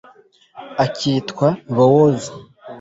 [0.83, 2.31] akitwa bowozi